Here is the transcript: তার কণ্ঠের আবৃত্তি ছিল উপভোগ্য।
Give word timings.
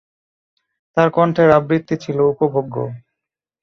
তার 0.97 1.07
কণ্ঠের 1.15 1.49
আবৃত্তি 1.57 1.95
ছিল 2.03 2.17
উপভোগ্য। 2.33 2.75